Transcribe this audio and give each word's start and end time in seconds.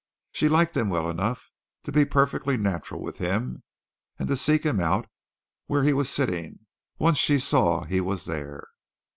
She 0.31 0.49
liked 0.49 0.75
him 0.75 0.89
well 0.89 1.11
enough 1.11 1.51
to 1.83 1.91
be 1.91 2.05
perfectly 2.05 2.57
natural 2.57 2.99
with 3.03 3.19
him 3.19 3.61
and 4.17 4.27
to 4.29 4.35
seek 4.35 4.65
him 4.65 4.79
out 4.79 5.07
where 5.67 5.83
he 5.83 5.93
was 5.93 6.09
sitting 6.09 6.65
once 6.97 7.19
she 7.19 7.37
saw 7.37 7.83
he 7.83 8.01
was 8.01 8.25
there. 8.25 8.65